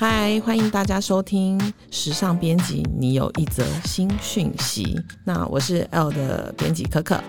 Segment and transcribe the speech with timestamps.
[0.00, 1.60] 嗨，欢迎大家收听
[1.90, 4.98] 时尚编辑，你有一则新讯息。
[5.24, 7.22] 那我是 L 的编辑可可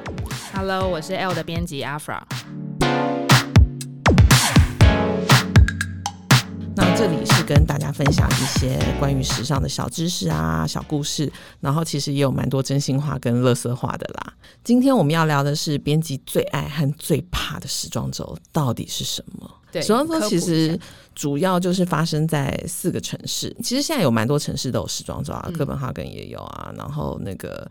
[0.54, 2.22] ，Hello，我是 L 的编辑 Afra。
[7.02, 14.32] 这里是跟大家分享一些关于时尚的小知识啊、小故事，然后其实也有蛮多真心话跟乐色话的啦。
[14.64, 19.52] 今天我们要聊的是编辑最爱和最怕的时装周到底是什么？
[19.72, 20.80] 对，时装周其实
[21.16, 23.52] 主要就是发生在四个城市。
[23.64, 27.68] 其实现在有蛮多城市都有时装周啊，哥本哈根也有啊，然后那个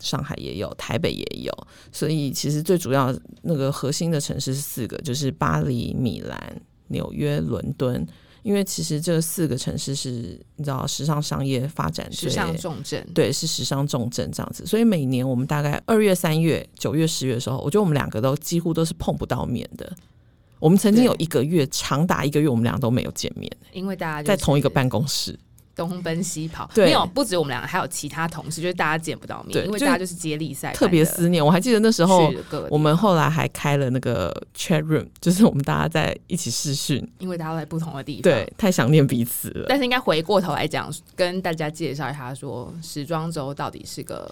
[0.00, 1.66] 上海也有，台北也有。
[1.90, 8.06] 所以其实最主要那个核心的城市是四个，就是巴黎、米兰、纽约、伦敦。
[8.42, 14.64] 因为其实这四个城市是你知道时尚商业发展时尚重镇，对，是时尚重镇这样子。
[14.66, 19.92] 所以每年我们大概二月、三月、九月、十月的时候，我觉得我们两个都几乎都是碰不到面的。
[20.58, 25.38] 我们曾经有一个月，长达一个月，我们俩都没有见面，因为大家在同一个办公室
[25.88, 26.70] 东奔西跑。
[26.74, 31.44] 对，没有，不止我们两个，还有其他同事，就是大家见不到面，因为大家就是接力赛，特别思念。
[31.44, 32.30] 我还记得那时候，
[32.68, 39.66] 我们后来还开了那个 chat room，就是我们大家在一起试训，因为大家都在不同的地方，对，太想念彼此了。
[39.68, 44.30] 但是应该回过头来讲，跟大家介绍一下，说时装周到底是个。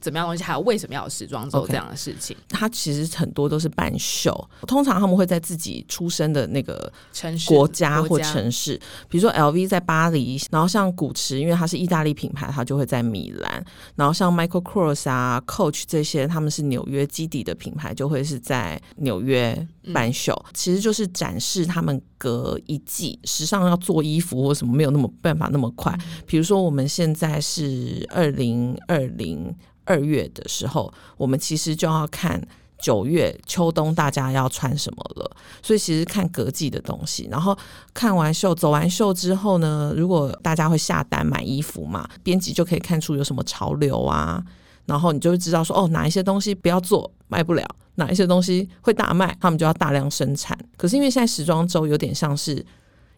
[0.00, 0.42] 怎么样东西？
[0.42, 2.56] 还有为什么要有时装周这样的事情？Okay.
[2.56, 4.32] 它其实很多都是办秀，
[4.66, 13.64] 通常他们会在自己出生的那个城市、国家或城市，比如说 LV 在巴黎，然后像古驰，因为它是意大利品牌，它就会在米兰，
[13.96, 20.32] 然后像 Michael Kors 啊、Coach 这些，他们是纽约基底的品牌，就会是在纽约办秀。
[20.46, 25.92] 嗯、其实就是展示他们隔一季时尚要做衣服或什么没有那么办法那么快。
[25.98, 29.54] 嗯、比如说我们现在是二零二零。
[29.88, 32.40] 二月的时候，我们其实就要看
[32.78, 37.26] 九月秋冬大家要穿什么了，所以其实看隔季的东西。
[37.30, 37.56] 然后
[37.92, 44.40] 看完秀、走完秀之后呢，如果大家会下单买衣服嘛，编辑就可以看出有什么潮流啊，
[44.86, 47.64] 然后你就会知道说，哦，哪一些东西不要做，卖不了；
[47.96, 50.56] 哪一些东西会大卖，他们就要大量生产。
[50.76, 52.64] 可是因为现在时装周有点像是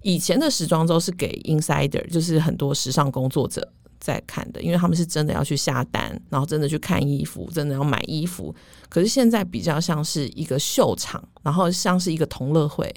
[0.02, 3.68] 以前的时装周是给 insider，就是很多时尚工作者。
[4.00, 8.52] 在看的，因为他们是真的要去下单，然后真的去看衣服，真的要买衣服。
[8.88, 12.92] 可是现在比较像是一个秀场，然后像是一个同乐会，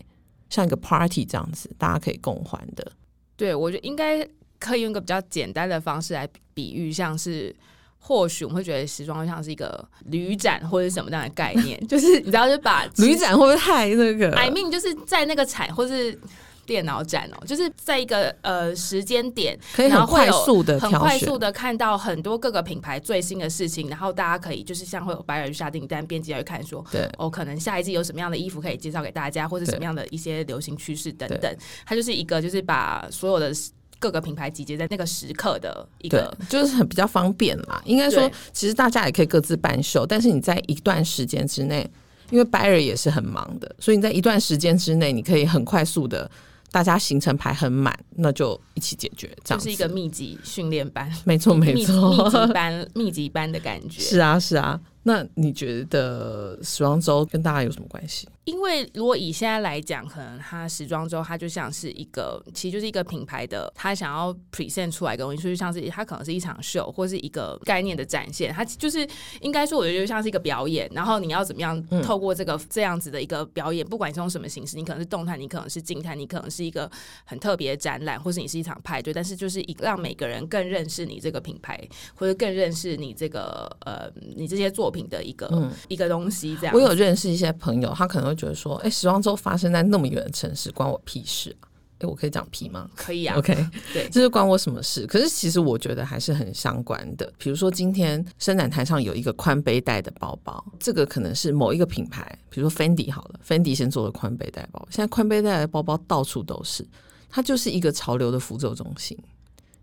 [0.49, 2.89] 像一个 party 这样子，大家可以共欢的。
[3.35, 4.25] 对，我觉得应该
[4.57, 7.53] 可以用一个比较简单的方式来比喻，像是
[7.99, 16.17] 或许我们会觉得时装像是一个旅展或者什么样的概念，就是你知道，就把旅展会不会太那个？I mean，就是在那个产或是。
[16.65, 33.51] 电脑展哦，就是在一个呃时间点，可以很快速的、很快速的看到很多各个品牌最新的事情，然后大家可以就是像会有 buyer 去下订单，编辑要去看说，对，哦，可能下一季有什么样的衣服可以介绍给大家，或者什么样的一些流行趋势等等，它就是一个就是把所有的
[33.99, 37.81] 各个品牌集结在那个时刻的一个，就是很比较方便嘛。
[37.85, 41.89] 应该说，其实大家也可以各自办秀，但是你在一段时间之内，
[42.29, 46.29] 因为 buyer 也是很忙的，所以你在一段时间之内，你可以很快速的。
[46.73, 54.01] 大家行程排很满，那就一起解决，这样就是一个密集训练班，没错没错，密集班密集班的感觉。
[54.01, 58.27] 是啊是啊，那你觉得时装周跟大家有什么关系？
[58.45, 68.53] 因为如果以现在来讲，可能它时装周它就像是一个，其实就是一个品牌的，它想要 present 出来的东西，就像是它可能是一场秀，或是一个概念的展现。
[68.53, 69.07] 它就是
[69.39, 70.89] 应该说，我觉得就像是一个表演。
[70.93, 76.89] 然后你要怎么样透过这个这样子的一个表演，嗯、不管是用什么形式，你可能是动态，你可能是静态，你可能是一个
[77.23, 79.13] 很特别的展览，或是你是一场派对。
[79.13, 81.79] 但是就是一让每个人更认识你这个品牌，
[82.13, 86.55] 或者更认识你这个呃你这些作品的一个、嗯、一个东西。
[86.61, 88.43] 这样，我有认识一些朋友，他可能会。
[88.43, 91.69] 觉得说，哎，时装周发生在那么远的城市，关我屁事啊！
[91.99, 92.89] 哎，我可以讲屁吗？
[92.93, 93.37] 可以啊。
[93.37, 93.55] OK，
[93.93, 95.07] 对，这是关我什么事？
[95.07, 97.31] 可是其实我觉得还是很相关的。
[97.37, 104.85] 比如说，今天伸展台上有一个宽背带的包包，这个可能是某一个品牌，比如说 Fendi 好了，Fendi 先做的宽背带包。
[104.89, 106.85] 现在宽背带的包包到处都是，
[107.29, 109.17] 它就是一个潮流的辅助中心。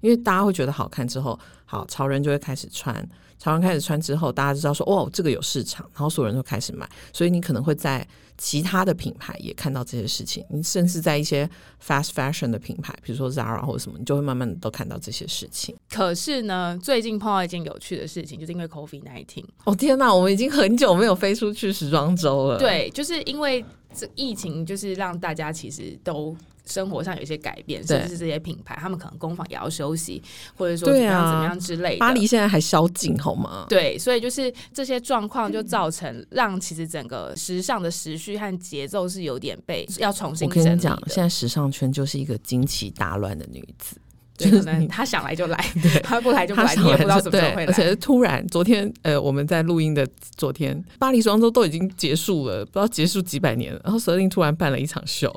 [0.00, 3.08] 因为大家会觉得好看之后，好潮人就会开始穿。
[3.40, 8.06] 潮人开始穿之后，大家知道说哦，这个有市场，然后所有人都开始买，所以你可能会在
[8.36, 10.44] 其他的品牌也看到这些事情。
[10.50, 11.48] 你甚至在一些
[11.82, 15.74] fast fashion 的品牌，比如说 Zara 或者什么，你就会慢慢的都看到这些事情。
[15.88, 19.42] 可是呢，最近碰到一件有趣的事情，就是因为 COVID-19。
[19.64, 22.58] 哦天哪，我们已经很久没有飞出去时装周了。
[22.58, 23.64] 对，就是因为
[23.94, 26.36] 这疫情，就是让大家其实都。
[26.70, 30.22] 生活上有一些改变，甚至是这些品牌，他们可能工坊也要休息，
[30.56, 31.98] 或者说怎么样怎么样之类的。
[31.98, 33.66] 巴黎现在还宵禁好吗？
[33.68, 40.48] 对，所以就是这些状况就造成让其实整个时尚的时序和节奏是有点被要重新。
[40.48, 43.96] 我跟你讲，现在时尚圈就是一个惊奇大乱的女子。
[44.40, 47.70] 就是他想来就来， 对，他不来就不来，你也不知道什么时候会来。
[47.70, 53.78] 而且突然，昨天呃，我们在录音的昨天，巴黎时装周都已经结束了，不知道结束几百年了。
[53.84, 55.30] 然后舍令突然办了一场秀，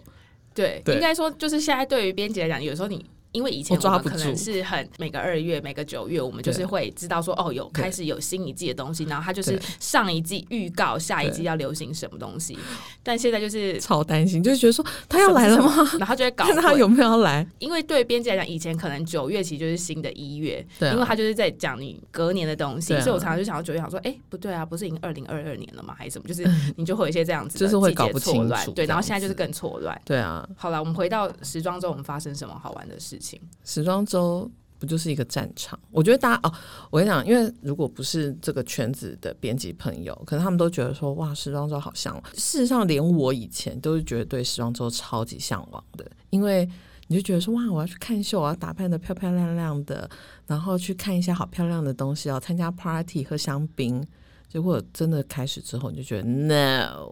[0.54, 3.06] 对，对应该说就是现在对于编辑来讲，有时候你。
[3.34, 12.58] 因为以前我们可能是很每个二月每个九月，我们就是会知道说哦，有开始有新一季的东西，然后它就是上一季预告下一季要流行什么东西。
[13.04, 15.74] 但现在就是超担心，就是觉得说他要来了吗？
[16.00, 17.46] 然后就会搞 看他有没有要来。
[17.60, 25.96] 因为对编辑来讲，以前可能九月其实就是新的一月，对，因为他就是在讲你隔年的东西，所以我常常就想到九月，想说哎，不对啊，不是已经二零二二年了吗？
[25.98, 26.28] 还是什么？
[26.28, 26.48] 就是
[26.78, 28.72] 你就会有一些这样子，就是会搞不清楚。
[28.72, 30.00] 对，然后现在就是更错乱。
[30.06, 33.23] 对啊，好了，我们回到时装周，我们发生什么好玩的事情？
[33.64, 34.06] 时装。
[34.06, 34.50] 周
[34.80, 35.80] 不就是一个战场？
[35.92, 36.54] 我觉得大家哦，
[36.92, 42.24] 我跟你讲，因为如果不是这个圈子的编辑朋友，可能他们都觉得说，哇，时装周好向往。
[42.34, 46.70] 事实上，连我以前都是觉得对时装周超级向往的，因为
[47.08, 50.10] 你就觉得说，哇，我要去看秀，我要打扮得漂漂亮亮的，
[50.48, 54.06] 然后去看一些好漂亮的东西，要参加 party 喝香槟。
[54.50, 57.08] 结果真的开始之后，你就觉得 no。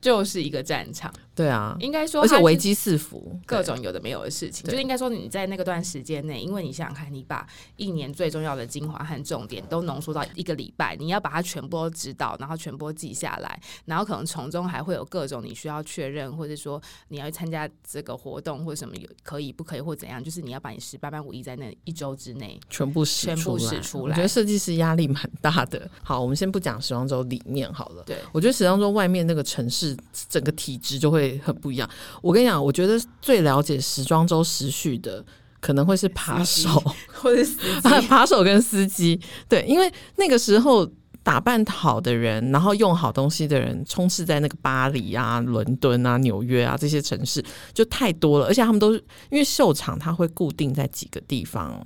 [0.00, 7.46] 就是一个战场，对啊，应该说，而且危机四伏，各种有的没有的事情，就应该说你在那个段时间内，因为你想想看，你把
[7.76, 24.12] 一年最重要的精华和重点都浓缩到一个礼拜，你要把它全部都知道，然后全部记下来，然后可能从中还会有各种你需要确认，或者说你要去参加这个活动或者什么有可以不可以或怎样，就是你要把你十八般武艺在那一周之内全部使全部使出来。
[24.12, 25.88] 我觉得设计师压力蛮大的。
[26.02, 29.96] 好，我们先不讲时装周里面好了，对，我觉得时装周外面那个城市。
[30.28, 31.90] 整个体质就会很不一样。
[32.22, 35.24] 我跟你讲，我觉得最了解时装周时序的，
[35.60, 36.70] 可能会是扒手
[37.12, 37.44] 或者。
[38.08, 40.88] 扒手跟司机，对，因为那个时候
[41.22, 48.46] 打扮好的人，然后用好东西的人，充斥在那个巴黎啊、伦敦啊、纽约啊这些城市，就太多了。
[48.46, 48.98] 而且他们都是
[49.30, 51.84] 因为秀场，它会固定在几个地方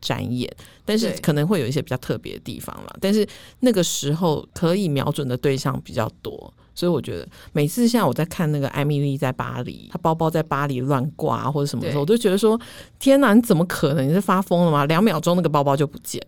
[0.00, 0.48] 展演，
[0.84, 2.96] 但是可能会有一些比较特别的地方了。
[3.00, 3.26] 但是
[3.60, 6.52] 那个时候可以瞄准的对象比较多。
[6.74, 12.60] 所以我觉得每次现在我在看那个艾米丽在巴黎，她包包在巴黎乱挂或者什么的时候，我都觉得说：
[12.98, 14.08] 天哪，你怎么可能？
[14.08, 14.84] 你是发疯了吗？
[14.86, 16.20] 两秒钟那个包包就不见，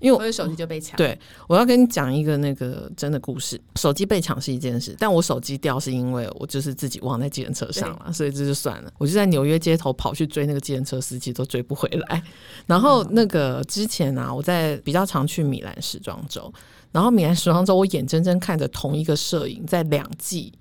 [0.00, 0.96] 因为我的手机就被抢。
[0.96, 3.60] 对，我要跟你讲一个那个真的故事。
[3.76, 8.90] 手机被抢是一件事，但我手机掉是因为我就是自己忘在计程车上了，所以这就算了。
[8.98, 12.22] 我就在纽约街头跑去追那个计程车司机，都追不回来。
[12.66, 16.52] 然后那个之前啊，我在比较常去米兰时装周。
[16.92, 20.52] 然后米兰时装周，我眼睁睁看着同一个摄影在两季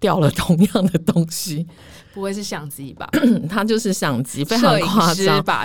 [0.00, 1.66] 掉了同样的东西。
[2.14, 3.08] 不会是相机吧？
[3.48, 5.64] 他就是相机，非常夸张吧？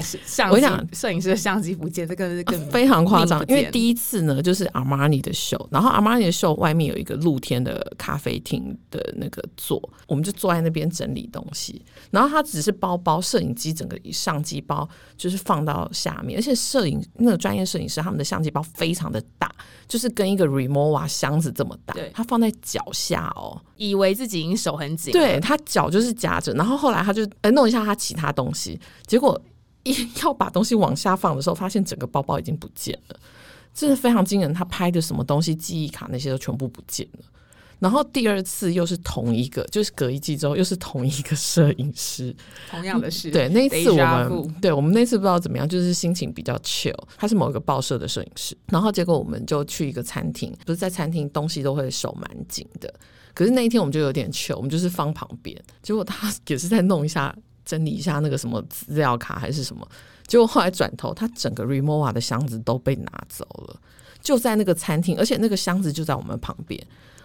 [0.52, 3.44] 我想摄影师的相机不见，这个是更非常夸张。
[3.48, 11.84] 因为第一次呢，就是阿玛尼的秀，然后阿玛尼的秀外面有一个露天的咖啡厅的那个座，我们就坐在那边整理东西。
[12.12, 14.88] 然后他只是包包，摄影机整个相机包
[15.18, 19.50] 就是放到下面，而且摄影那个专业摄影师他们的相机包非常的大，
[19.88, 26.33] 就是跟一个 remova 箱子这么大，他放在脚下哦，以为自己已经手很紧，对他脚就是夹。
[26.56, 29.40] 然后后来他就呃弄一下他其他东西，结果
[29.84, 29.94] 一
[30.24, 33.20] 要把东西往下放的时候，发现整个包包已经不见了，
[33.74, 34.54] 真的非常惊人。
[34.54, 37.26] 他拍的什么东西，记忆卡那些都全部不见了。
[37.80, 42.34] 然后第二次又是同一个，就是隔一季之后又是同一个摄影师，
[42.72, 43.30] 同样的事。
[43.30, 46.98] 对，那一次我们对我们那次不知道怎么样，就是心情比较 chill。
[47.18, 52.94] 他是某一个报社的摄影师，然后结果我们就去一个餐厅，不是在餐厅东西都会手蛮紧的。
[53.34, 57.36] 可是那一天我们就有点糗，我们就是放旁边，结果他也是在弄一下、
[57.66, 59.88] 整理一下那个什么资料卡还是什么，
[60.28, 63.80] 结果后来转头，他整个 Rimowa 的箱子都被拿走了，
[64.22, 66.80] 就在那个餐厅，而且那个箱子就在我们旁边，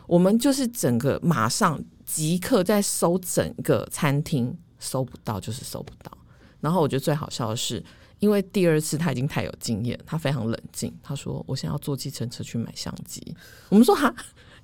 [0.07, 6.17] 我们就是整个马上即刻在搜整个餐厅，搜不到就是搜不到。
[6.61, 7.85] 然后我觉得最好笑的是，
[8.19, 13.37] 因为第二次他已经太有经验，他非常冷静，他说：“我现在要坐计程车去买相机。”
[13.69, 14.15] 我们说：“哈。”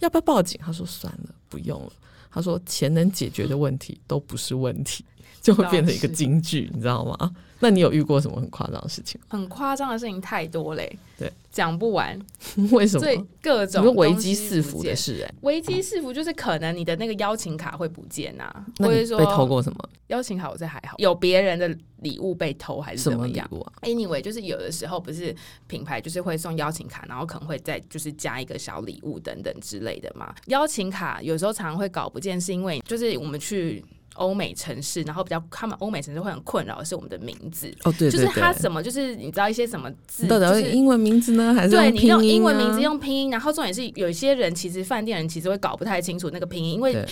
[0.01, 0.61] 要不要报警？
[0.63, 1.93] 他说算了，不用了。
[2.31, 5.05] 他说钱能解决的问题都不是问题，
[5.45, 7.31] 就会变成一个金句，你知道吗？
[7.61, 9.21] 那你有遇过什么很夸张的事情？
[9.29, 12.19] 很夸张的事情太多嘞，对，讲不完。
[12.73, 13.01] 为什么？
[13.01, 19.89] 所以各种危机四伏的事，欸，哎，危机四伏就是可能你的那个邀请卡会不见啊，或者说被偷过什么？
[20.07, 21.69] 邀请卡我这还好，有别人的
[22.01, 23.47] 礼物被偷还是怎么样？
[23.49, 25.35] 什么礼物啊？Anyway，就是有的时候不是
[25.67, 30.35] 品牌就是会送邀请卡，然后可能会再就是加一个小礼物等等之类的嘛。
[30.47, 33.85] 邀请卡有时候常常会搞不见，是因为就是我们去。
[34.15, 47.07] 欧美城市，然后比较他们欧美城市会很困扰的是我们的名字哦，对，就是他什么就是你知道一些什么字，到底是英文名字呢，还是、啊、对你用英文名字用拼音，然后重点是有一些人其实饭店人其实会搞不太清楚那个拼音，因为。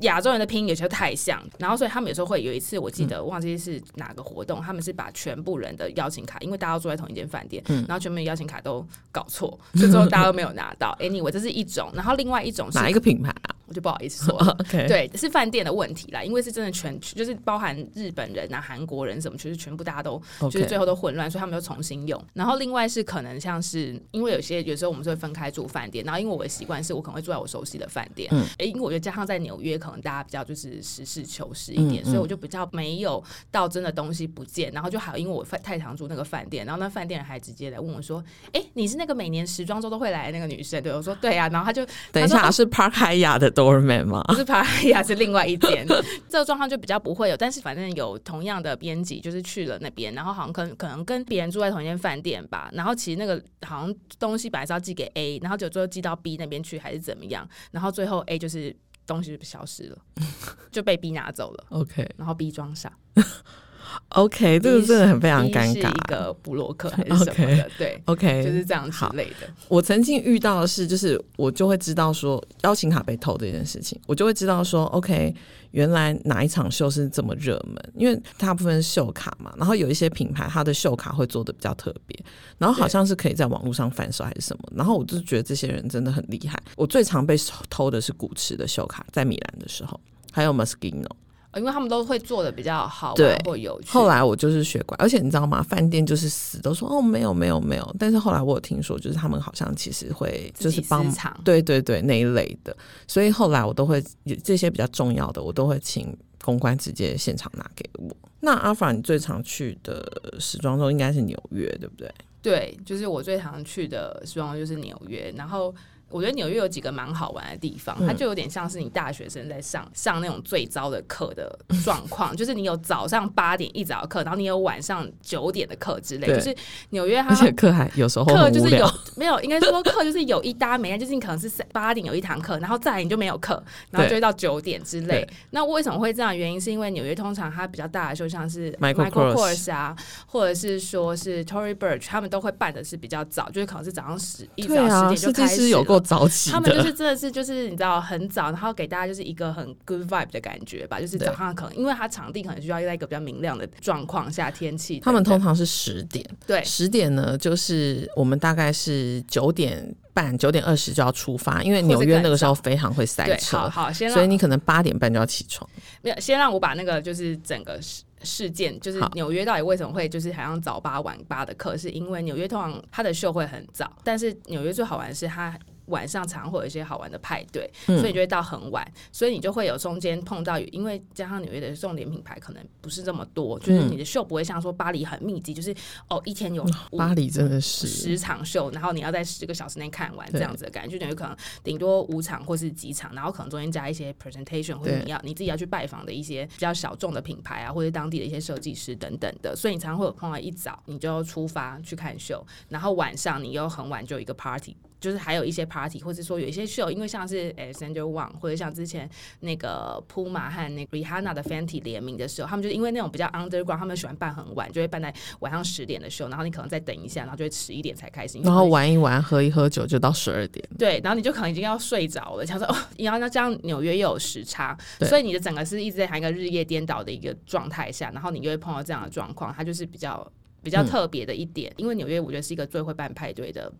[0.00, 10.94] 亚洲人的拼音有些太像，然后所以他们有时候会有一次，我记得忘记是哪个活动，嗯、他们是把全部人的邀请卡，因为大家都住在同一间饭店，嗯、然后全部的邀请卡都搞错，所以最后大家都没有拿到。
[11.00, 13.54] Anyway，这是一种，然后另外一种是哪一个品牌啊？
[13.66, 14.56] 我就不好意思说了。
[14.64, 14.88] Okay.
[14.88, 22.22] 对，是饭店的问题啦，因为是真的全就是包含日本人啊、韩国人什么，就是全部大家都就是最后都混乱，所以他们又重新用。
[22.32, 30.82] 然后另外是可能像是因为有些有时候我们是会分开住饭店，然后因为我的习惯是我可能会住在我熟悉的饭店，嗯，哎，因为我觉得加上在纽约，可能大家比较就是。
[30.82, 44.22] 实事求是一点，嗯嗯、所以我就比较没有到真的东西不见，然后就还有因为我太常住那个饭店，然后那饭店人还直接来问我说：“哎、欸，你是那个每年时装周都会来的那个女生？”对我说：“对啊。”然后他就等一下是 Park Hyatt 的 Doorman 吗？
[44.28, 45.86] 不是 Park Hyatt 是另外一间，
[46.28, 47.36] 这个状况就比较不会有。
[47.36, 52.70] 但是反正有同样的编辑就是去了那边，然后好像可能可能跟别人住在同一间饭店吧。
[52.72, 57.48] 然后其实那个好像东西本来是要寄给 A，然后就最后寄到 B 那边去还是怎么样？
[57.70, 58.74] 然后最后 A 就是。
[59.06, 59.98] 东西就消失了，
[60.72, 61.66] 就被 B 拿走了。
[61.68, 62.90] OK，然后 B 装傻。
[64.10, 65.72] OK，这个真的很非常尴尬。
[65.72, 69.48] 是一个布洛克还是 什么的？Okay, 对，OK，就是这样之类的。
[69.68, 75.34] 我曾经遇到的是，就是我就会知道说邀请卡被偷这件事情，我就会知道说，OK，
[75.72, 82.18] 原来哪一场秀是这么热门，因为大部分是秀卡嘛，然后有一些品牌它的秀卡会做的比较特别，
[82.58, 86.60] 然后好像是可以在网络上贩售还是什么，然后我就觉得这些人真的很厉害。
[86.76, 87.36] 我最常被
[87.68, 89.98] 偷的是古驰的秀卡，在米兰的时候，
[90.32, 91.08] 还有 Moschino。
[91.56, 93.88] 因为他们都会做的比较好玩或有趣。
[93.90, 95.62] 后来我就是学乖，而且你知道吗？
[95.62, 97.96] 饭店就是死都说哦，没有没有没有。
[97.98, 101.04] 但是后来我有听说，就是他们好像其实会就是帮
[101.44, 104.02] 对对对那一类的，所以后来我都会
[104.42, 108.10] 这些比较重要的，我都会请公关直接现场拿给我。
[108.40, 112.12] 那阿法，你最常去的时装周应该是纽约，对不对？
[112.42, 115.74] 对，就是我最常去的时装周就是纽约，然后。
[116.14, 126.28] 我觉得纽约有几个蛮好玩的地方，它就有点像是你大学生在上上那种最糟的课的状况， 就是你有早上八点一早课，然后你有晚上九点的课之类。
[126.28, 126.54] 就是
[126.90, 135.28] 纽约它而且课还有时候课就是有没有，应该说课就是有一搭没，就是你可能是八点有一堂课，然后再来你就没有课，然后就会到九点之类。
[135.50, 136.36] 那为什么会这样？
[136.36, 165.68] 原因是因为纽约通常它比较大的，就像是 Michael Kors 啊，或者是说是 Tory Burch，他们都会办的是比较早，就是可能是早上十一早十点就开始有早起，他们就是真的是就是你知道很早，然后给大家就是一个很 good vibe 的感觉吧，就是早上可能因为它场地可能需要在一个比较明亮的状况下，天气他们通常是十点，对，十点呢就是我们大概是九点半九点二十就要出发，因为纽约那个时候非常会塞车，好，好，先，所以你可能八点半就要起床。
[166.02, 175.58] 没有，先让我把那个就是整个事事件，就是纽约到底为什么会就是好像早八晚八的课，是因为纽约通常它的秀会很早，但是纽约最好玩的是它。
[175.86, 185.74] 晚上常会有一些好玩的派对，嗯、所以你就会到很晚，所以你就会有中间碰到，因为加上纽约的重点品牌可能不是这么多，就是你的秀不会像说巴黎很密集，就是
[186.08, 186.64] 哦一天有
[186.96, 187.86] 巴黎真的是。
[187.86, 204.76] 十场秀，然后你要在十个小时内看完这样子的感觉，就等于可能顶多五场或是几场，然后可能中间加一些 presentation 或者你要你自己要去拜访的一些比较小众的品牌啊，或者当地的一些设计师等等的，所以你常常会有碰到一早你就出发去看秀，然后晚上你又很晚就有一个 party。
[205.04, 209.08] 就是还有一些 party，或者说有一些秀，因为像是 Alexander Wang，或者像之前
[209.40, 220.66] 那个 Puma 和那个 Rihanna 的 Fenty 联名的时候，他们就因为那种比较 underground，他们喜欢办很晚，就会办在晚上十点的秀，然后你可能再等一下，然后就会迟一点才开始，然后玩一玩，喝一喝酒就到十二点。
[220.78, 230.26] 对，然后你就可能已经要睡着了，想说哦，然后那这样纽约又有时差，所以你的整个是一直在谈一个日夜颠倒的一个状态下，然后你就会碰到这样的状况，它就是比较
[230.62, 233.70] 比较特别的一点，嗯、因为纽约我觉得是一个最会办派对的。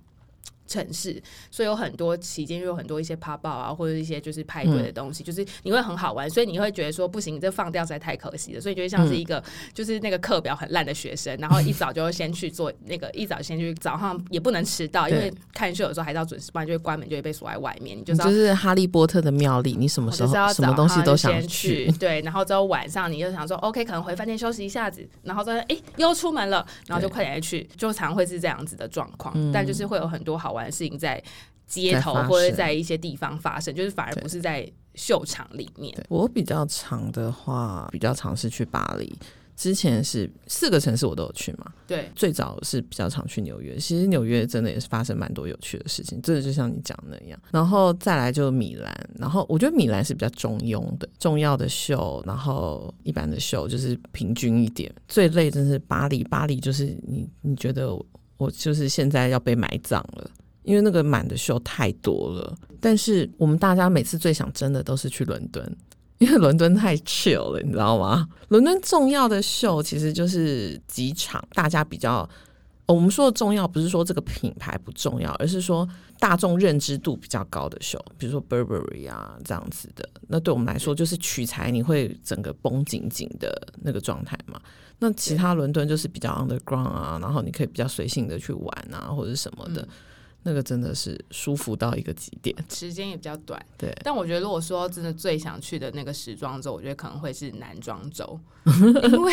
[0.67, 9.45] 城市，所以有很多期间又有很多一些 pop up 啊，或者一些就是派对的东西，嗯、就是你会很好玩，所以你会觉得说不行，这放掉实在太可惜了，所以就会像是一个、嗯、
[9.75, 17.99] 就是那个课表很烂的学生，然后一早就会先去做 那个，一早先去早上也不能迟到，因为看秀的时候还是要准时，不然就会关门，就会被锁在外面。
[17.99, 31.23] 你就，你就是哈利波特的妙丽，你什么时候什么东西都想去， 对，然后之后晚上你就想说 OK，可能回饭店休息一下子，然后再哎又出门了，然后就快点去，就常会是这样子的状况，嗯、但就是会有很多好玩的事情在。
[31.67, 35.97] 街头或者在一些地方发生，就是反而不是在秀场里面。
[36.11, 39.19] 我比较长的话，比较尝试去巴黎。
[39.57, 41.73] 之前是四个城市我都有去嘛。
[41.87, 43.79] 对，最早是比较常去纽约。
[43.79, 47.41] 其实纽约真的也是发生蛮多有趣的事情，真的就像你讲的那样。
[47.51, 54.95] 然后再来就米兰，然后我觉得米兰是比较中庸的，重要的秀，然后一般的秀就是平均一点。
[55.09, 57.89] 最累真是巴黎，巴黎就是你你觉得
[58.37, 60.31] 我就是现在要被埋葬了。
[60.65, 65.77] 因为那个满的秀太多了，但是我们大家每次最想争的都是去伦敦，
[66.19, 68.27] 因为伦敦太 chill 了，你知道吗？
[68.49, 72.29] 伦敦重要的秀其实就是几场，大家比较，
[72.87, 75.87] 我们说的重要不是说这个品牌不重要，而是说
[76.19, 84.59] 大众认知度比较高的秀，比如说 Burberry 啊这样子的，那对我们来说就是取材，你会整个绷紧紧的那个状态嘛。
[84.99, 89.87] 那其他伦敦就是比较 underground 啊，然后你可以比较随性的去玩啊，或者什么的。
[90.45, 93.61] 那个真的是舒服到一个极点，时间也比较短。
[93.77, 98.39] 对，但我觉得如果说真的最想去的那个时装周，我觉得可能会是男装周，
[99.11, 99.33] 因为。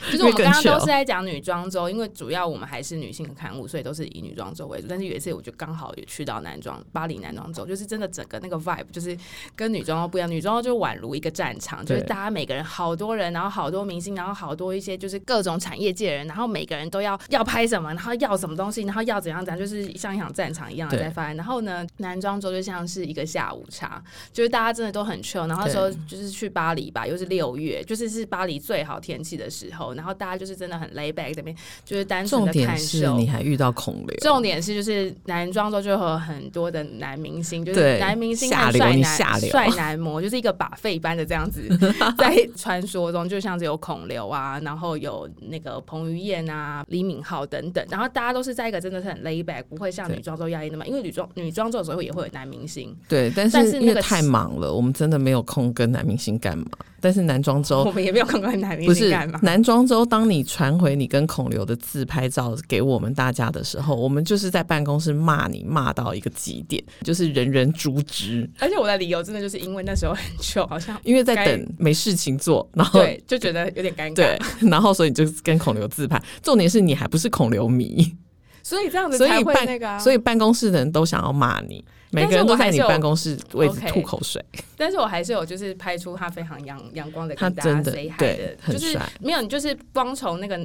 [0.10, 4.86] 就是我们刚刚都是在讲女装周，因为主要我们还是女性的刊物，所以都是以女装周为主。
[4.88, 9.16] 但是有一次，我就刚好也去到男装巴黎男装周，就是真的整个那个 vibe 就是
[9.56, 10.30] 跟女装周不一样。
[10.30, 21.32] 女装周就宛如一个战场，就是大家每个人好多人，然后好多明星，然后好多一些就是各种产业界人，然后每个人都要要拍什么，然后要什么东西，然后要怎样怎样，就是像一场战场一样的在发。
[21.34, 24.02] 然后呢，男装周就像是一个下午茶，
[24.32, 25.48] 就是大家真的都很 chill。
[25.48, 30.78] 然后那时候就是去巴黎吧，又是六月，就是是巴黎最好天气的时候，然后大家就是真的。
[30.78, 31.52] 很 lay back 这边
[31.84, 34.16] 就是单纯的看秀，你还遇到孔刘。
[34.20, 41.62] 重点是就是男装周就会有很多的男明星，就是男明星和帅男帅男模，就是一个把费般的这样子
[42.16, 56.66] 在传说中，就像是有孔刘啊，然后有那个彭于晏啊、李敏镐等等，然后大家都是在一个真的是很 lay back，不会像女装周压力那么，因为女装女装周的时候也会有男明星，对，但是因为太忙了，我们真的没有空跟男明星干嘛。
[57.00, 59.38] 但是男装周我们也没有看过男明星干嘛。
[59.42, 68.48] 男装周当你传回你跟孔刘的自拍照给我们大家的时候，我们就是在办公室骂你骂到一个极点，就是人人诛之。
[68.58, 74.38] 而且我的理由真的就是因为那时候很糗，好像因为在等没事情做，然后对就觉得有点尴尬，对，
[74.68, 76.20] 然后所以你就跟孔刘自拍。
[76.42, 78.16] 重点是你还不是孔刘迷，
[78.62, 81.84] 所以这样子才会那个、啊，所以办公室的人都想要骂你。
[82.10, 84.42] 每个人都在你办公室位置吐口水，
[84.78, 90.58] 但是我还是有就是拍出他非常阳阳光的跟大家 say hi 的，就是没有你就是光从那个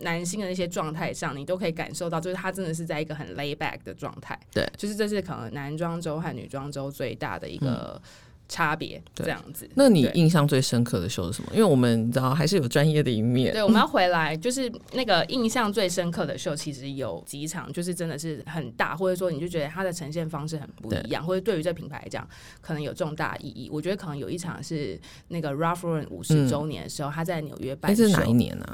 [0.00, 8.00] 男性的那些状态上，你都可以感受到，就是他真的是在一个很 lay back 的状态，对，就是这是可能男装周和女装周最大的一个。
[8.04, 8.10] 嗯
[8.48, 11.50] 差别这样子，那你印象最深刻的秀是什么？
[11.52, 13.52] 因为我们你知道还是有专业的一面。
[13.52, 22.26] 对，我们要回来，就是那个印象最深刻的秀，其实有几场，就是真的是很大，或者说你就觉得它的呈现方式很不一样，或者对于这品牌来讲，
[22.62, 23.68] 可能有重大意义。
[23.70, 28.66] 我觉得可能有一场是那个 Ralph Lauren 五十周年的时候，他在纽约办是哪一年呢？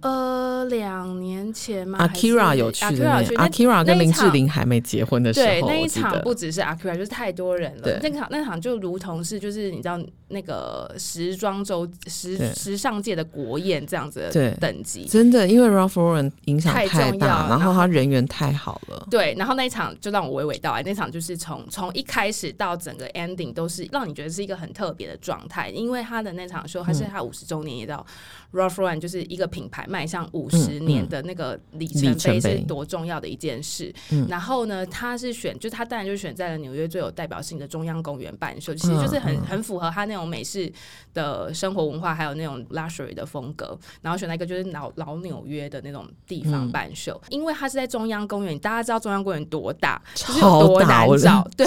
[0.00, 7.98] 呃，两年前嘛，Akira 有去，Akira 跟林志玲还没结婚的时候，对，那一场不只是 Akira，就是太多人了。
[8.02, 19.06] 那场那场就如同是就是你知道那个时装周时时尚界的国宴这样子的等级，真的，因为 Ralph Lauren 影响太重要，然后他人缘太好了。
[19.10, 28.06] 对，然后那一场就让我娓娓道来，那场就是从从一开始到整个 ending 都是让你觉得是一个很特别的状态，因为他的那场秀，还是他五十周年也到
[28.52, 29.79] Ralph Lauren 就是一个品牌。
[29.88, 33.92] 迈向五十年的那个里程碑是多重要的一件事。
[34.28, 40.72] 然后呢，他是选，就他当然就选在了纽约最有代表性的中央公园办秀，其实就是很很符合他那种美式
[41.14, 43.78] 的生活文化，还有那种 luxury 的风格。
[44.02, 51.66] 然后选了一个就是老老纽约的那种地方办秀，因为他是在中央公园，大家知道中央公园多大，就是有多难找，对，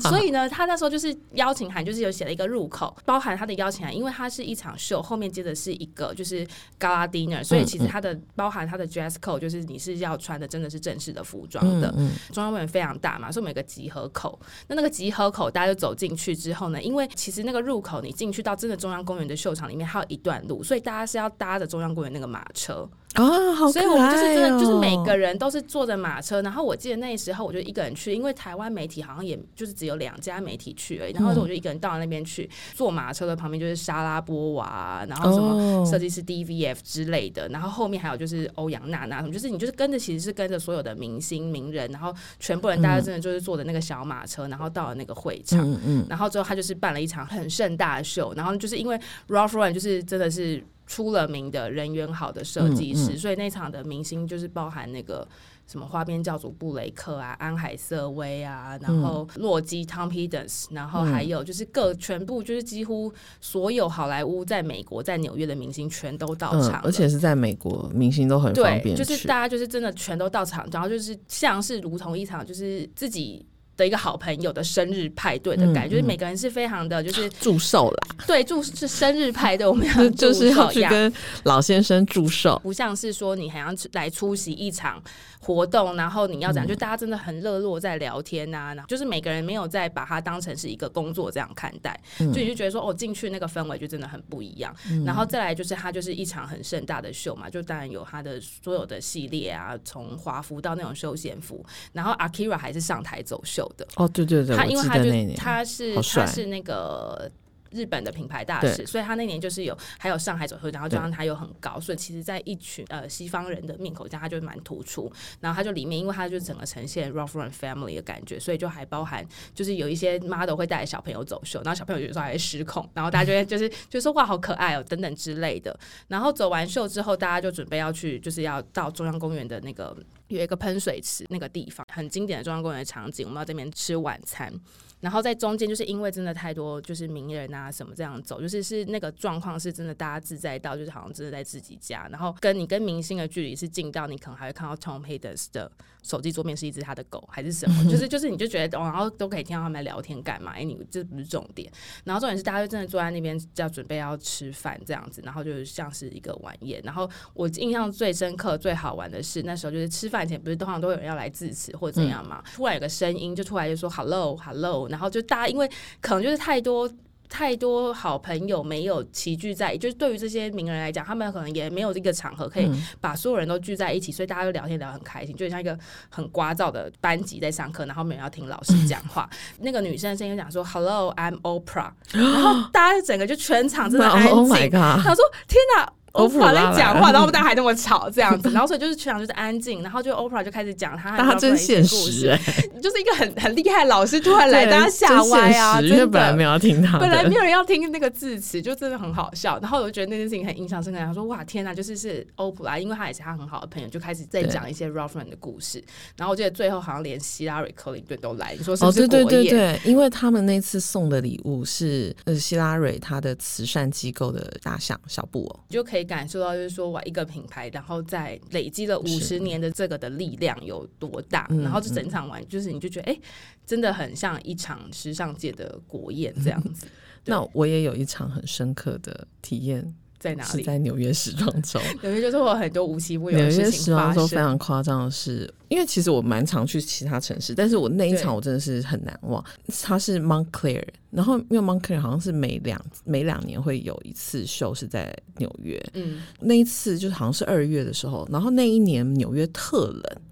[0.00, 6.46] 所以呢，他那时候就是邀请函，就是有写了一个入口，包含他的邀请函，因为它是一场秀，后面接着是一个就是
[6.78, 7.64] gala dinner，所以。
[7.72, 11.88] 其实它的包含它的 dress code，就是你是要穿的，真的是正式的服装的。
[12.32, 14.38] 中央公园非常大嘛，所以我们有个集合口。
[14.68, 22.86] 那那个集合口，大家就走进去之后呢，因为其实那个入口你进去到真的中央公园的秀场里面还有一段路，所以大家是要搭着中央公园那个马车。
[23.14, 23.70] 啊、哦，好哦！
[23.70, 26.40] 所以我们就是真的，就是每个人都是坐着马车。
[26.40, 31.12] 然后我记得那时候我就一个人去，因为台湾媒体好像也就是只有两家媒体去而已。
[31.12, 37.48] 然后我就一个人到了那边去，坐马车的旁边就是莎拉波娃，然后什么设计师 DVF 之类的。
[37.48, 45.58] 然后后面还有就是欧阳娜娜什么，就是你就是跟着，其实是跟着所有的明星名人，然后全部人大家真的就是坐的那个小马车，然后到了那个会场。
[45.60, 46.06] 嗯嗯。
[46.08, 48.96] 然后之后他就是办了一场很盛大的秀，然后就是因为
[49.28, 50.62] Ralph Lauren 就是真的是。
[50.84, 55.26] 出了名的人缘好的设计师，嗯嗯，所以那场的明星就是包含那个。
[55.72, 73.44] 什么花边教主布雷克啊，安海瑟薇啊，然后洛基 Tom Hiddleston，然后还有就是各全部就是几乎所有好莱坞在美国在纽约的明星全都到场，而且是在美国明星都很方便，对，就是大家就是真的全都到场，然后就是像是如同一场就是自己。
[73.76, 81.12] 的一个好朋友的生日派对的感觉，嗯嗯、就是每个人是非常的，就是祝寿啦，对，祝是生日派对，我们要就是要去跟
[81.44, 85.02] 老先生祝寿，不像是说你还要来出席一场
[85.40, 94.74] 活动，然后你要讲，就大家真的很热络在聊天呐、啊，然后就是每个人没有在把它当成是一个工作这样看待，所以你就觉得说哦，进去那个氛围就真的很不一样。
[94.90, 103.61] 嗯、然后再来就是它就是一场很盛大的秀嘛，就当然有它的所有的系列啊，从华服到那种休闲服，然后 Akira 还是上台走秀。
[103.96, 107.30] 哦，对对对，他因为他就他是他是那个
[107.70, 115.10] 日本的品牌大使，所以他那年就是有还有上海走秀，然后加上他又很高，所以其实，在一群呃西方人的面孔下，他就蛮突出。
[115.40, 125.74] 然后他就里面，因为他就整个呈现 Ralph Lauren Family 的感觉，所以就还包含就是有一些 model 会带着小朋友走秀，然后小朋友有时候还会失控，然后大家就会就是就说哇好可爱哦等等之类的。
[126.08, 129.96] 然后走完秀之后，大家就准备要去就是要到中央公园的那个。
[130.36, 134.52] 有一个喷水池那个地方，很经典的中央公园的场景，我们要这边吃晚餐。
[135.00, 142.06] 然后在中间，就是因为真的太多，就是名人啊什么这样走，就是是那个状况是真的，大家自在到就是好像真的在自己家。
[142.08, 145.72] 然后跟你跟明星的距离是近到，你可能还会看到 Tom Hiddleston 的
[146.04, 150.52] 手机桌面是一只他的狗还是什么，就是就是你就觉得，然后都可以听到他们聊天干嘛？
[150.52, 151.68] 哎，你这不是重点。
[152.04, 156.80] 然后重点是大家就真的坐在那边就要准备要吃饭这样子，然后就像是一个晚宴。
[156.84, 162.42] 然后我印象最深刻、最好玩的是那时候就是吃饭前不是通常都有人要来致辞或者怎样嘛？
[162.44, 164.88] 嗯、突然有个声音就突然就说 Hello Hello。
[164.88, 166.90] 然后就大家因为可能就是太多
[167.28, 175.78] 太多好朋友没有齐聚在，就是对于这些名人来讲，他们可能也没有这个场合可以把所有人都聚在一起，所以大家就聊天聊得很开心，就像一个
[176.10, 179.26] 很聒噪的班级在上课，然后没有人要听老师讲话。
[179.60, 184.30] 那个女生的声音讲说 “Hello, I'm Oprah”，然后大家整个就全场真的 安静。
[184.30, 192.38] Oh my God，他说：“天哪！” Oprah 在讲话，然后大家还那么吵，这样子， 然后所以就是全场就是安静，然后就 Oprah 就开始讲他，他真现实哎，
[192.82, 199.58] 就是一个很很厉害的老师突然来，大家吓歪啊，因为本来没有要听他，本来没有人要听那个字词，就真的很好笑。
[199.60, 205.82] 然后我就觉得那件事情很印象深刻，他说哇天哪，就是是 Oprah，因为他也是他很好的朋友，就开始在讲一些 Ralph Lauren 的故事。
[206.16, 209.02] 然后我记得最后好像连希拉蕊克林顿都来，你说是不是？
[209.02, 216.92] 哦对对对对，因为他们那次送的礼物是呃希拉蕊他的慈善机构的大象小布偶，就可以感受到就是说。
[216.92, 221.46] 我一个品牌，然后在累积了五十年的这个的力量有多大？
[221.62, 223.20] 然后这整场玩，就是你就觉得，哎、欸，
[223.64, 226.86] 真的很像一场时尚界的国宴这样子。
[227.24, 229.94] 那我也有一场很深刻的体验。
[230.22, 230.62] 在哪里？
[230.62, 231.80] 在纽约时装周。
[232.00, 233.72] 纽约就是有很多无奇不有的事情发生。
[233.72, 239.44] 纽约时装周非常夸张的是，因为其实我蛮常去其他城市，但是我那一场我真的是很难忘。
[239.82, 245.84] 它是 Moncler，然后因为 Moncler 好像是每两每两年会有一次秀是在纽约。
[245.94, 250.22] 嗯，那一次就是好像是二月的时候，然后那一年纽约特冷，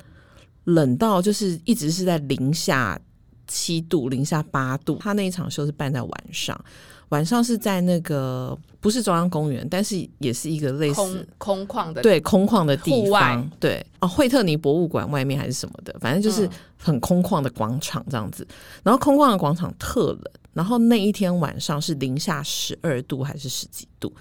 [0.76, 2.96] 冷到就是一直是在零下
[3.48, 4.98] 七度、零下八度。
[5.00, 6.64] 他那一场秀是办在晚上。
[7.10, 18.46] 晚上是在那个不是中央公园，但是也是一个类似空旷的对空旷的地方，对哦，惠特尼博物馆外面还是什么的，反正就是很空旷的广场这样子。
[18.82, 20.22] 然后空旷的广场特冷，
[20.54, 24.12] 然后那一天晚上是零下十二度还是十几度，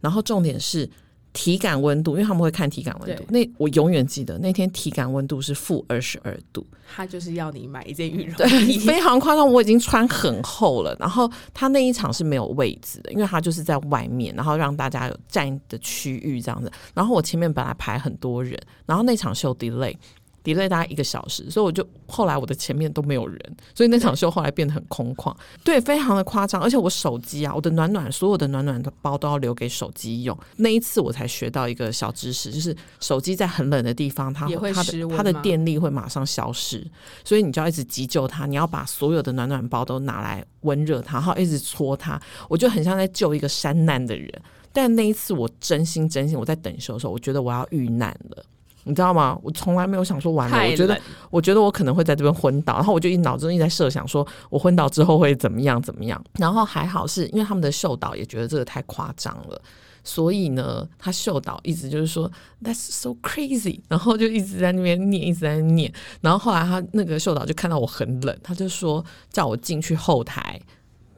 [0.00, 0.88] 然后重点是。
[1.32, 3.24] 体感温度，因为他们会看体感温度。
[3.28, 6.66] 那我永远记得那天体感温度是负二十二度。
[6.90, 9.46] 他就是要你买一件羽绒对，非常夸张。
[9.46, 16.72] 我已经穿很厚了，然后他那一场是没有位置的，因为他就是在外面，然后让大家有站的区域这样子。
[16.94, 19.94] 然后我前面本来排很多人，然后那场秀 delay。
[20.44, 26.60] Delay 大概一个小时，所以我就后来我的前面都没有人，所以那场秀后来变得很空旷，对， 非常的夸张。
[26.60, 30.36] 而且我手机啊，我的暖暖所有的暖暖的包都要留给手机用。
[30.56, 36.86] 那一次我才学到一个小知识，就是手机在很冷的地方，它它的它的电力会马上消失，
[37.24, 42.20] 所以你就要一直急救它，你要把所有的暖暖包都拿来温热它，然后一直搓它。
[42.48, 44.32] 我就很像在救一个山难的人，
[44.72, 48.44] 但那一次我真心真心我在等秀的时候，我觉得我要遇难了。
[48.88, 49.38] 你知道吗？
[49.42, 56.20] 我从来没有想说完了，我觉得，我觉得我可能会在这边昏倒，然后我就一脑子一直在设想，说我昏倒之后会怎么样怎么样。
[56.38, 59.60] 然后还好是因为他们的秀导也觉得这个太夸张了，
[60.02, 62.30] 所以呢，他秀导一直就是说
[62.62, 65.92] That's so crazy，然后就一直在那边念，一直在念。
[66.20, 70.60] 然后后来他那个秀导就看到我很冷，他就说叫我进去后台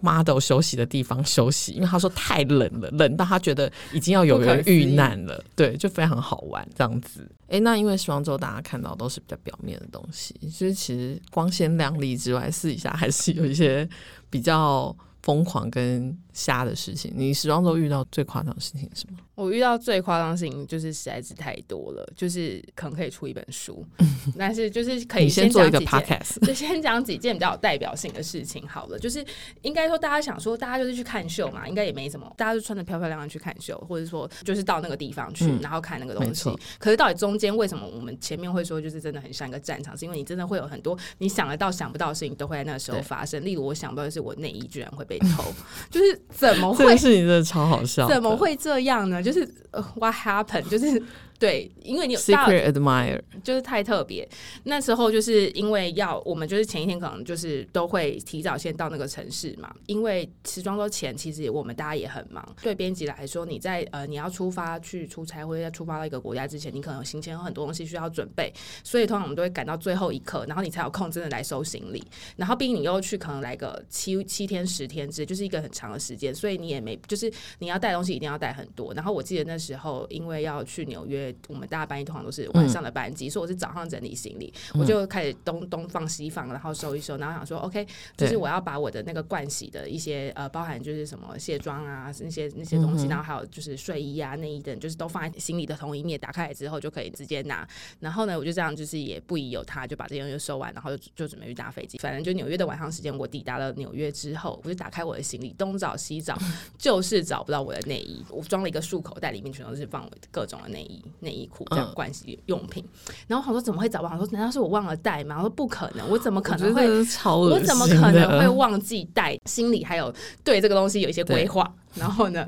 [0.00, 5.42] model 休息的地方休息，因为他说太冷了，冷到他觉得已经要有人遇难了。
[5.54, 7.26] 对，就非常好玩这样子。
[7.46, 13.88] 哎、欸，那因为时装周大家看到都是比较表面的东西，所以其实光鲜亮丽之外，私底下还是有一些
[14.28, 17.12] 比较疯狂跟瞎的事情。
[17.14, 19.18] 你时装周遇到最夸张的事情是什么？
[19.34, 23.84] 我遇到最夸张的事情就是实在是太多了，就是可能可以出一本书，
[24.36, 28.98] 但是就是可以先做一个 podcast，就先讲几件比较有代表性的事情好了。
[28.98, 29.24] 就是
[29.62, 36.50] 应该说大家想说，大家就是去看秀嘛，应该也没什么，大家就穿的漂漂亮亮去看秀，或者说就是到那个地方去，嗯、然后看那个东西。
[36.78, 39.96] 可是到底中间为什么我们前面会说就是真的很像一个战场？
[39.96, 43.42] 是因为你真的会有很多你想得到想不到的事情都会在那个时候发生。
[43.42, 45.44] 例如我想不到的是我内衣居然会被偷，
[45.90, 46.84] 就是怎么会？
[46.84, 49.22] 这个事情真的超好笑，怎么会这样呢？
[49.22, 51.02] 就是、呃 what happened，就是。
[51.40, 54.28] 对，因为你有 secret admirer，就是太特别。
[54.64, 59.74] 那时候就是因为要我们就是前一天可能就是都会提早先到那个城市嘛。
[59.86, 62.46] 因为时装周前其实我们大家也很忙。
[62.60, 68.52] 对编辑来说，你在呃你要出发去出差或者要出发到一个国家之前，你可能有行前有很多东西需要准备，
[68.84, 72.04] 所以通常我们都会赶到最后一刻，然后你才有空真的来收行李。
[72.36, 78.92] 然后毕竟你又去可能来个七七天十天之，就是一个很长的时间，所以你也没就是你要带东西一定要带很多。
[78.92, 81.29] 然后我记得那时候因为要去纽约。
[81.48, 97.66] 我们大家班一通常都是晚上的班机，嗯、所以我是早上整理行李，嗯、我就开始东东放西放，然后收一收，然后想说 OK，就是我要把我的那个盥洗的一些呃，包含就是什么卸妆啊那些那些东西，嗯、然后还有就是睡衣啊内衣等，就是都放在行李的同一面，打开来之后就可以直接拿。
[97.98, 101.98] 然后呢，我就这样就是也不疑有他，就把这些东西收完，然后就就准备去搭飞机。
[101.98, 106.38] 反正就纽约的晚上时间，我抵达了纽约之后，我就打开我的行李，东找西找，
[106.78, 108.24] 就是找不到我的内衣。
[108.30, 111.66] 我装了一个束口袋，里面全都是放我各种的内衣内衣裤。
[111.70, 114.14] 这样关系用品，嗯、然后我说怎么会找不到？
[114.14, 115.36] 我说难道是我忘了带吗？
[115.36, 116.88] 我说不可能，我怎么可能会？
[117.24, 119.38] 我，我怎么可能会忘记带？
[119.44, 121.72] 心里还有对这个东西有一些规划。
[121.94, 122.46] 然后呢，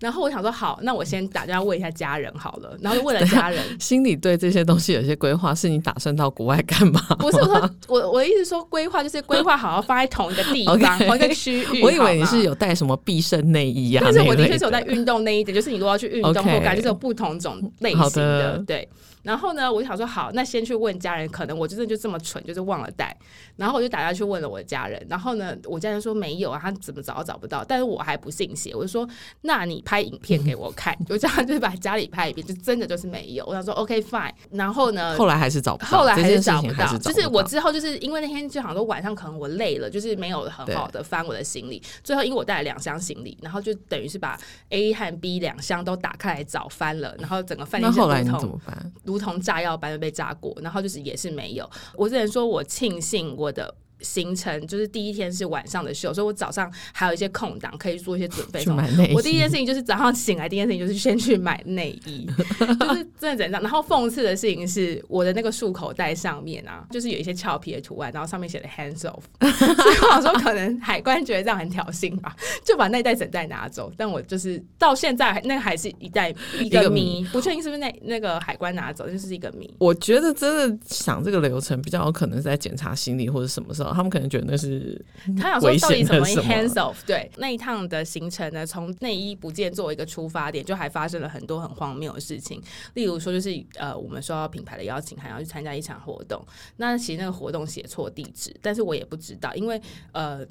[0.00, 2.76] 然后我想说好，那我先打电话问一下家人好了。
[2.80, 7.00] 然后就问了家人， 心里对这些东西有些规划，是你打算到国外干嘛？
[7.18, 11.82] 不是我说，我我的意思说规划就是规划好要放在同一个地方， Okay 同一个区域。
[11.82, 14.02] 我以为你是有带什么必胜内衣啊？
[14.04, 18.88] 但是我的确是有带运动内衣的，就是你如果要去运动，我感觉是有不同种类型的，对。
[19.26, 23.14] 然后呢，我就想说好，那先去问家人，可能我真的就这么蠢，就是忘了带。
[23.56, 27.64] 然后我就打电话去问了我的家人，然后呢，我家人说没有啊，他怎么找都找不到。
[27.64, 29.08] 但是我还不信邪，我就说
[29.40, 33.44] 那你拍影片给我看， 我这样就把家里拍一遍，就真的就是没有。
[33.46, 34.30] 我想说 OK fine。
[34.52, 36.96] 然后呢，后来还是找不到，后来还是找不到。
[36.98, 41.82] 就是我之后就是因为那天就好像说晚上可能我累了，就是没有很好的翻我的行李。
[42.04, 48.92] 最后因为我带了两箱行李，然后就等于是把 A 和 B 两箱都打开来找翻了，然后整个饭店后来你怎么办？
[49.04, 51.68] 如如同炸药般被炸过，然后就是也是没有。
[51.94, 53.74] 我只能说我庆幸我的。
[54.06, 58.62] 行程就是第一天是晚上的秀，所以我早上还有一些空档可以做一些准备。
[58.62, 59.14] 去买内衣。
[59.14, 62.26] 我第一件事情就是早上醒来，第一件事情就是先去买内衣，
[62.58, 63.62] 就是真的怎样。
[63.62, 69.22] 然后讽刺的事情是，我的那个束口袋上面啊，就是有一些俏皮的图案，然后上面写的 hands off。
[69.40, 73.92] 所以我说可能海关觉得这样很挑衅吧，就把那袋整袋拿走。
[73.96, 79.72] 但我就是到现在那个还是一袋一个谜，不确定是不是那那个海关拿走，就是一个谜。
[79.78, 83.95] 我觉得真的想这个流程比较有可能是在检查行李或者什么时候。
[83.96, 85.04] 他们可能觉得那是
[85.36, 86.96] 他想说到底什么 hands off？
[87.06, 92.62] 对，那一趟的行程呢，从内衣不见作为一个出发点，就还发生了很多很荒谬的事情。
[92.94, 96.44] 例如说，就是呃，我们收到品牌的邀请，还要去参加一场活动。
[96.76, 99.80] 那其实那个活动写错地址，但是我也不知道，因为
[100.12, 100.46] 呃，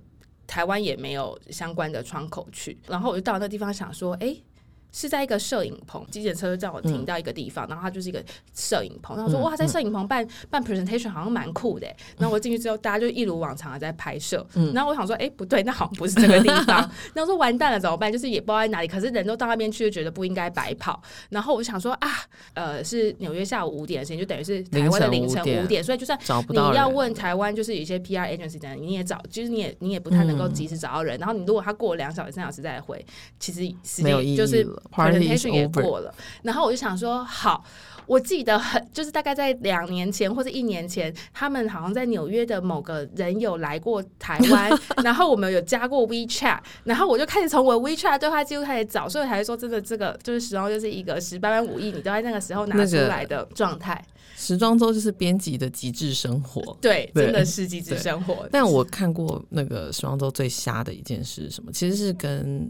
[0.48, 2.78] 台湾也没有相关的窗口去。
[2.88, 4.44] 然后我就到那个地方想说，哎、欸。
[4.96, 9.18] 是在一个摄影棚，机检车就叫我停到一个地方，嗯、然后它就是一个摄影棚。
[9.18, 11.86] 然后说哇，在摄影棚办、嗯、办 presentation 好像蛮酷的。
[12.18, 14.48] 然后我进去之后，大家就一如往常的在拍摄。
[14.54, 16.90] 嗯、然后我想说，哎、欸，不对，那好像不是这个地方。
[17.14, 18.10] 然后说完蛋了怎么办？
[18.10, 18.88] 就是也不知道在哪里。
[18.88, 21.02] 可是人都到那边去，就觉得不应该白跑。
[21.30, 22.10] 然后我想说啊，
[22.54, 25.68] 呃，是纽约下午五点的时间，就等于是台湾的凌晨五点。
[25.68, 31.18] 点所以就算你要问台湾，就是有一些 PR agency 的人，你也找，就是你也你也不太能够及时找到人。
[31.18, 33.06] 嗯、然后你如果他过了两小时、三小时再回，
[33.40, 35.66] 其实时间就是 presentation 也。
[35.76, 37.66] 过了，然后我就想说，好，
[38.06, 44.72] 我记得很，就是大概在两年前或者一年前，他们好像在纽约的某个人有来过台湾，
[45.04, 54.02] 然后我们有加过 WeChat，然后我就开始从我的 WeChat 对话记录开始找，所以才说真的，这个就是时装就是一个十八般武艺，你都在那个时候拿出来的状态。
[54.38, 58.48] 时装周就是编辑的极致生活，对，对真的是极致生活。
[58.52, 61.72] 但我看过那个时装周最瞎的一件事是什么？
[61.72, 62.70] 其实是跟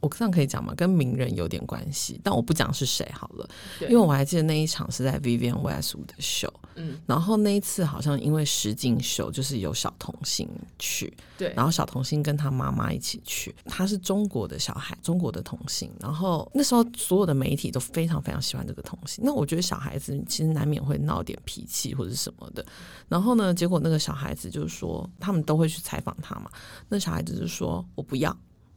[0.00, 0.74] 我这样可以讲吗？
[0.76, 3.48] 跟名人有点关系，但我不讲是谁好了，
[3.80, 10.46] 因为我还记得那一场是在 Vivienne Westwood 的秀，嗯，然后那一次好像因为实境秀就是有小童星
[10.78, 22.62] 去，对，然后小童星跟他妈妈一起去，他是中国的小孩，中国的童星，然后那时候所有的媒体都非常非常喜欢这个童星，那我觉得小孩子其实难免会闹点脾气或者什么的，
[23.08, 26.50] 然后呢，结果那个小孩子就是说，他们都会去采访他嘛，
[26.90, 28.36] 那小孩子就说我不要，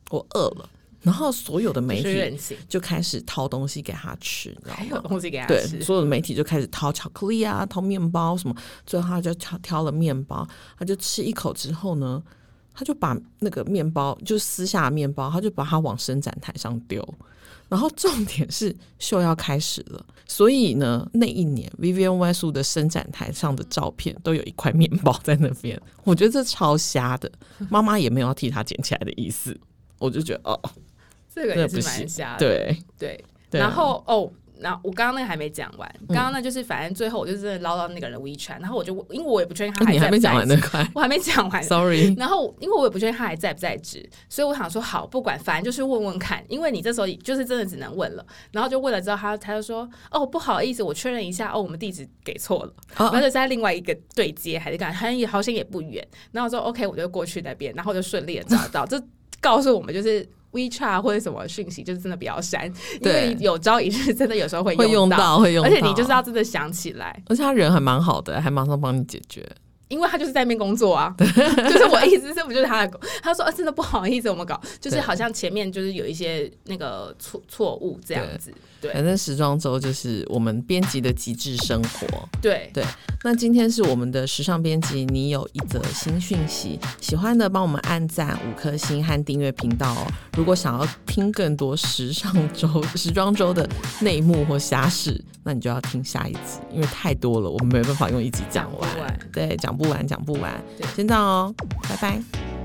[0.09, 0.69] 我饿了。
[1.01, 5.77] 然后所有的媒体就开始掏东西给他吃，还有东西给他吃。
[5.77, 8.55] 对，所有的媒体就开始掏巧克力啊，掏面包什么。
[8.85, 10.45] 最后他就挑挑了面包，
[10.77, 12.21] 他就吃一口之后呢，
[12.73, 17.07] 他就把那个面包就撕下面包，他就把它往伸展台上丢。
[17.69, 25.79] 然后重点是秀要开始了，所以呢，那一年 Vivienne Westwood 的伸展台上的照片都有一块面包在那边。
[26.03, 27.31] 我觉得这超瞎的，
[27.69, 29.57] 妈妈也没有要替他捡起来的意思。
[29.99, 30.59] 我就觉得哦。
[31.37, 33.61] 这个也是蛮瞎的，对对，对。
[33.61, 42.13] 然后哦，那我刚刚那个还没讲完，刚刚那就是反正最后我就真的捞到那个人 WeChat，然后我就因为我也不确定他还在不在，你还没讲完那块，我还没讲完，sorry。
[42.17, 59.01] 然后因为我也不确定他还在不在职，所以我想说好，不管反正就是问问看，因为你这时候就是真的只能问了，然后就问了之后，他他就说哦不好意思，我确认一下，哦我们地址给错了，然后就在另外一个对接还是干，好像也好像也不远，然后我说 OK，我就过去那边，然后就顺利的找到，这
[59.39, 60.27] 告诉我们就是。
[60.57, 62.65] WeChat 或者什么讯息，就是真的比较删，
[63.01, 69.47] 因为有朝一日真的有时候会用到，会用到，而且你就是要真的想起来，而且他人还蛮好的，还马上帮你解决。
[69.87, 72.99] 因为他就是在那边工作啊， 就是我意思这不就是他的？
[73.21, 78.53] 他说啊，真的不好意思，我们搞就是好像前面就是有一些那个错错误这样子。
[78.79, 82.07] 对，反正时装周就是我们编辑的极致生活。
[82.39, 82.83] 对对，
[83.23, 90.07] 那今天是我们的时尚编辑，你有一则新讯息，喜欢的帮我们按赞五颗星和订阅频道哦。
[90.37, 93.67] 如果想要听更多时尚周、 时装周的
[94.01, 99.19] 内幕或瞎事，那你就要听下一集，因为太多了，我们没办法用一集讲完。
[99.33, 100.53] 对，讲不完，讲不完。
[100.95, 101.53] 先这样哦，
[101.87, 102.56] 拜拜。